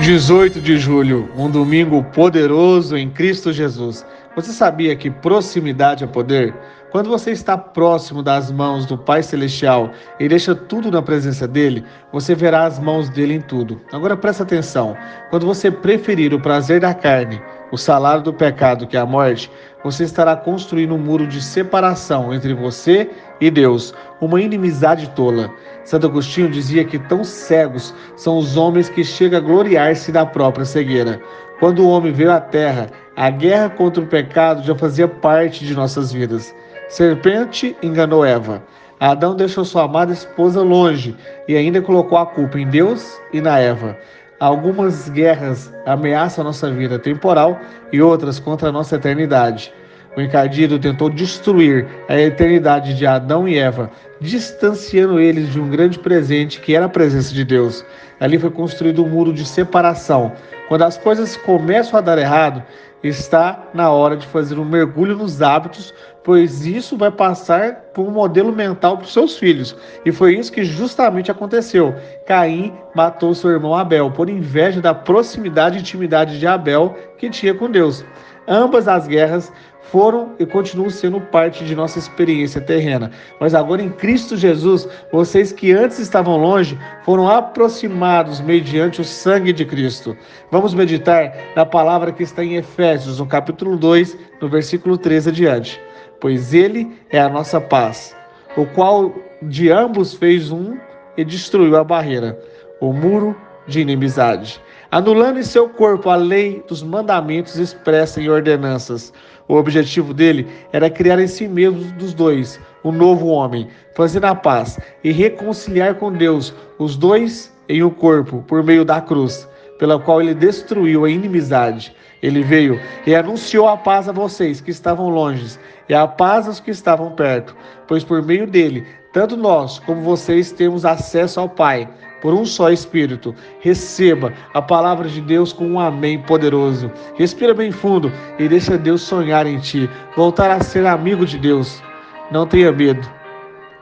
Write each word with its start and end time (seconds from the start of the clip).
18 0.00 0.60
de 0.60 0.76
julho, 0.76 1.30
um 1.36 1.48
domingo 1.48 2.02
poderoso 2.02 2.96
em 2.96 3.08
Cristo 3.08 3.52
Jesus. 3.52 4.04
Você 4.34 4.50
sabia 4.50 4.94
que 4.96 5.08
proximidade 5.08 6.02
é 6.02 6.06
poder? 6.06 6.52
Quando 6.90 7.08
você 7.08 7.30
está 7.30 7.56
próximo 7.56 8.20
das 8.20 8.50
mãos 8.50 8.86
do 8.86 8.98
Pai 8.98 9.22
Celestial 9.22 9.92
e 10.18 10.28
deixa 10.28 10.54
tudo 10.54 10.90
na 10.90 11.00
presença 11.00 11.46
dele, 11.46 11.84
você 12.12 12.34
verá 12.34 12.64
as 12.64 12.78
mãos 12.78 13.08
dele 13.08 13.34
em 13.34 13.40
tudo. 13.40 13.80
Agora 13.92 14.16
presta 14.16 14.42
atenção: 14.42 14.96
quando 15.30 15.46
você 15.46 15.70
preferir 15.70 16.34
o 16.34 16.40
prazer 16.40 16.80
da 16.80 16.92
carne, 16.92 17.40
o 17.74 17.78
salário 17.78 18.22
do 18.22 18.32
pecado, 18.32 18.86
que 18.86 18.96
é 18.96 19.00
a 19.00 19.06
morte, 19.06 19.50
você 19.82 20.04
estará 20.04 20.36
construindo 20.36 20.94
um 20.94 20.98
muro 20.98 21.26
de 21.26 21.42
separação 21.42 22.32
entre 22.32 22.54
você 22.54 23.10
e 23.40 23.50
Deus, 23.50 23.92
uma 24.20 24.40
inimizade 24.40 25.10
tola. 25.10 25.50
Santo 25.84 26.06
Agostinho 26.06 26.48
dizia 26.48 26.84
que 26.84 26.98
tão 26.98 27.24
cegos 27.24 27.92
são 28.16 28.38
os 28.38 28.56
homens 28.56 28.88
que 28.88 29.04
chegam 29.04 29.38
a 29.38 29.42
gloriar-se 29.42 30.12
da 30.12 30.24
própria 30.24 30.64
cegueira. 30.64 31.20
Quando 31.58 31.80
o 31.80 31.88
homem 31.88 32.12
veio 32.12 32.32
à 32.32 32.40
terra, 32.40 32.86
a 33.16 33.28
guerra 33.28 33.68
contra 33.70 34.02
o 34.02 34.06
pecado 34.06 34.62
já 34.62 34.74
fazia 34.74 35.08
parte 35.08 35.64
de 35.64 35.74
nossas 35.74 36.12
vidas. 36.12 36.54
Serpente 36.88 37.76
enganou 37.82 38.24
Eva. 38.24 38.62
Adão 39.00 39.34
deixou 39.34 39.64
sua 39.64 39.84
amada 39.84 40.12
esposa 40.12 40.62
longe 40.62 41.16
e 41.48 41.56
ainda 41.56 41.82
colocou 41.82 42.16
a 42.16 42.24
culpa 42.24 42.58
em 42.58 42.68
Deus 42.68 43.20
e 43.32 43.40
na 43.40 43.58
Eva. 43.58 43.98
Algumas 44.40 45.08
guerras 45.08 45.72
ameaçam 45.86 46.42
a 46.42 46.46
nossa 46.46 46.70
vida 46.70 46.98
temporal 46.98 47.60
e 47.92 48.02
outras 48.02 48.38
contra 48.38 48.68
a 48.68 48.72
nossa 48.72 48.96
eternidade. 48.96 49.72
O 50.16 50.20
encardido 50.20 50.78
tentou 50.78 51.10
destruir 51.10 51.86
a 52.08 52.16
eternidade 52.20 52.94
de 52.94 53.06
Adão 53.06 53.48
e 53.48 53.58
Eva, 53.58 53.90
distanciando 54.20 55.18
eles 55.18 55.52
de 55.52 55.60
um 55.60 55.68
grande 55.68 55.98
presente 55.98 56.60
que 56.60 56.74
era 56.74 56.86
a 56.86 56.88
presença 56.88 57.34
de 57.34 57.44
Deus. 57.44 57.84
Ali 58.20 58.38
foi 58.38 58.50
construído 58.50 59.04
um 59.04 59.08
muro 59.08 59.32
de 59.32 59.44
separação. 59.44 60.32
Quando 60.68 60.82
as 60.82 60.96
coisas 60.96 61.36
começam 61.36 61.98
a 61.98 62.02
dar 62.02 62.18
errado, 62.18 62.62
está 63.02 63.68
na 63.74 63.90
hora 63.90 64.16
de 64.16 64.26
fazer 64.26 64.58
um 64.58 64.64
mergulho 64.64 65.16
nos 65.16 65.42
hábitos, 65.42 65.92
pois 66.22 66.64
isso 66.64 66.96
vai 66.96 67.10
passar 67.10 67.74
por 67.92 68.06
um 68.06 68.10
modelo 68.10 68.50
mental 68.50 68.96
para 68.96 69.04
os 69.04 69.12
seus 69.12 69.36
filhos. 69.36 69.76
E 70.06 70.10
foi 70.10 70.36
isso 70.36 70.50
que 70.50 70.64
justamente 70.64 71.30
aconteceu. 71.30 71.94
Caim 72.26 72.72
matou 72.94 73.34
seu 73.34 73.50
irmão 73.50 73.74
Abel 73.74 74.10
por 74.10 74.30
inveja 74.30 74.80
da 74.80 74.94
proximidade 74.94 75.76
e 75.76 75.80
intimidade 75.80 76.38
de 76.38 76.46
Abel 76.46 76.96
que 77.18 77.28
tinha 77.28 77.54
com 77.54 77.70
Deus. 77.70 78.02
Ambas 78.46 78.86
as 78.86 79.06
guerras 79.06 79.52
foram 79.90 80.32
e 80.38 80.46
continuam 80.46 80.90
sendo 80.90 81.20
parte 81.20 81.64
de 81.64 81.74
nossa 81.74 81.98
experiência 81.98 82.60
terrena. 82.60 83.10
Mas 83.40 83.54
agora 83.54 83.82
em 83.82 83.90
Cristo 83.90 84.36
Jesus, 84.36 84.88
vocês 85.12 85.52
que 85.52 85.72
antes 85.72 85.98
estavam 85.98 86.36
longe 86.36 86.78
foram 87.04 87.28
aproximados 87.28 88.40
mediante 88.40 89.00
o 89.00 89.04
sangue 89.04 89.52
de 89.52 89.64
Cristo. 89.64 90.16
Vamos 90.50 90.74
meditar 90.74 91.32
na 91.54 91.64
palavra 91.64 92.12
que 92.12 92.22
está 92.22 92.44
em 92.44 92.56
Efésios, 92.56 93.18
no 93.18 93.26
capítulo 93.26 93.76
2, 93.76 94.16
no 94.40 94.48
versículo 94.48 94.98
13 94.98 95.30
adiante. 95.30 95.80
Pois 96.20 96.52
ele 96.52 96.90
é 97.10 97.20
a 97.20 97.28
nossa 97.28 97.60
paz, 97.60 98.16
o 98.56 98.66
qual 98.66 99.14
de 99.42 99.70
ambos 99.70 100.14
fez 100.14 100.50
um 100.50 100.76
e 101.16 101.24
destruiu 101.24 101.76
a 101.76 101.84
barreira, 101.84 102.38
o 102.80 102.92
muro 102.92 103.36
de 103.66 103.80
inimizade 103.80 104.60
anulando 104.94 105.40
em 105.40 105.42
seu 105.42 105.68
corpo 105.68 106.08
a 106.08 106.14
lei 106.14 106.62
dos 106.68 106.80
mandamentos 106.80 107.56
expressa 107.56 108.20
em 108.20 108.28
ordenanças. 108.28 109.12
O 109.48 109.56
objetivo 109.56 110.14
dele 110.14 110.46
era 110.72 110.88
criar 110.88 111.18
em 111.18 111.26
si 111.26 111.48
mesmo 111.48 111.82
dos 111.94 112.14
dois 112.14 112.60
um 112.84 112.92
novo 112.92 113.26
homem, 113.26 113.66
fazer 113.96 114.24
a 114.24 114.36
paz 114.36 114.78
e 115.02 115.10
reconciliar 115.10 115.96
com 115.96 116.12
Deus 116.12 116.54
os 116.78 116.94
dois 116.94 117.52
em 117.68 117.82
um 117.82 117.90
corpo 117.90 118.44
por 118.46 118.62
meio 118.62 118.84
da 118.84 119.00
cruz, 119.00 119.48
pela 119.80 119.98
qual 119.98 120.22
ele 120.22 120.32
destruiu 120.32 121.04
a 121.04 121.10
inimizade. 121.10 121.92
Ele 122.22 122.44
veio 122.44 122.80
e 123.04 123.16
anunciou 123.16 123.68
a 123.68 123.76
paz 123.76 124.08
a 124.08 124.12
vocês 124.12 124.60
que 124.60 124.70
estavam 124.70 125.08
longe 125.08 125.58
e 125.88 125.94
a 125.94 126.06
paz 126.06 126.46
aos 126.46 126.60
que 126.60 126.70
estavam 126.70 127.10
perto, 127.16 127.56
pois 127.88 128.04
por 128.04 128.22
meio 128.22 128.46
dele, 128.46 128.86
tanto 129.12 129.36
nós 129.36 129.80
como 129.80 130.02
vocês 130.02 130.52
temos 130.52 130.84
acesso 130.84 131.40
ao 131.40 131.48
Pai 131.48 131.88
por 132.24 132.32
um 132.32 132.46
só 132.46 132.70
Espírito. 132.70 133.34
Receba 133.60 134.32
a 134.54 134.62
palavra 134.62 135.10
de 135.10 135.20
Deus 135.20 135.52
com 135.52 135.66
um 135.66 135.78
amém 135.78 136.18
poderoso. 136.18 136.90
Respira 137.16 137.52
bem 137.52 137.70
fundo 137.70 138.10
e 138.38 138.48
deixa 138.48 138.78
Deus 138.78 139.02
sonhar 139.02 139.46
em 139.46 139.58
ti, 139.58 139.90
voltar 140.16 140.50
a 140.50 140.60
ser 140.60 140.86
amigo 140.86 141.26
de 141.26 141.38
Deus. 141.38 141.82
Não 142.30 142.46
tenha 142.46 142.72
medo, 142.72 143.06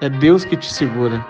é 0.00 0.08
Deus 0.08 0.42
que 0.42 0.56
te 0.56 0.72
segura. 0.72 1.22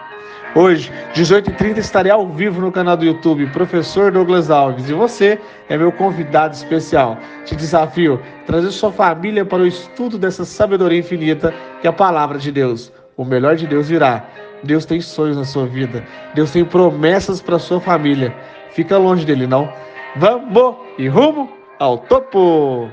Hoje, 0.55 0.93
18h30, 1.15 1.79
estarei 1.79 2.13
ao 2.13 2.29
vivo 2.29 2.61
no 2.61 2.71
canal 2.71 2.97
do 2.97 3.05
YouTube 3.05 3.47
Professor 3.49 4.13
Douglas 4.13 4.49
Alves 4.49 4.89
e 4.89 4.93
você 4.93 5.37
é 5.69 5.77
meu 5.77 5.91
convidado 5.91 6.55
especial. 6.55 7.19
Te 7.45 7.57
desafio 7.57 8.21
trazer 8.47 8.71
sua 8.71 8.93
família 8.93 9.45
para 9.45 9.63
o 9.63 9.67
estudo 9.67 10.17
dessa 10.17 10.45
sabedoria 10.45 11.01
infinita 11.01 11.53
que 11.81 11.89
é 11.89 11.91
a 11.91 11.93
palavra 11.93 12.39
de 12.39 12.53
Deus. 12.53 12.93
O 13.17 13.25
melhor 13.25 13.57
de 13.57 13.67
Deus 13.67 13.89
virá. 13.89 14.25
Deus 14.63 14.85
tem 14.85 15.01
sonhos 15.01 15.37
na 15.37 15.45
sua 15.45 15.67
vida. 15.67 16.05
Deus 16.35 16.51
tem 16.51 16.65
promessas 16.65 17.41
para 17.41 17.59
sua 17.59 17.81
família. 17.81 18.35
Fica 18.73 18.99
longe 18.99 19.25
dele, 19.25 19.47
não. 19.47 19.73
Vamos 20.17 20.77
e 20.99 21.09
rumo 21.09 21.51
ao 21.79 21.99
topo! 21.99 22.91